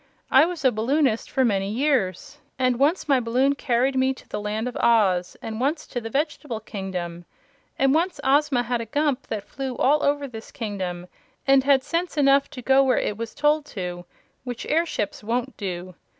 I 0.31 0.45
was 0.45 0.65
a 0.65 0.71
balloonist 0.71 1.29
for 1.29 1.45
many 1.45 1.69
years, 1.69 2.39
and 2.57 2.79
once 2.79 3.07
my 3.07 3.19
balloon 3.19 3.53
carried 3.53 3.95
me 3.95 4.15
to 4.15 4.27
the 4.27 4.41
Land 4.41 4.67
of 4.67 4.75
Oz, 4.77 5.37
and 5.43 5.61
once 5.61 5.85
to 5.85 6.01
the 6.01 6.09
Vegetable 6.09 6.59
Kingdom. 6.59 7.23
And 7.77 7.93
once 7.93 8.19
Ozma 8.23 8.63
had 8.63 8.81
a 8.81 8.87
Gump 8.87 9.27
that 9.27 9.47
flew 9.47 9.77
all 9.77 10.01
over 10.01 10.27
this 10.27 10.49
kingdom 10.51 11.07
and 11.45 11.63
had 11.65 11.83
sense 11.83 12.17
enough 12.17 12.49
to 12.49 12.63
go 12.63 12.83
where 12.83 12.97
it 12.97 13.15
was 13.15 13.35
told 13.35 13.63
to 13.77 14.05
which 14.43 14.65
airships 14.65 15.23
won't 15.23 15.55
do. 15.55 15.93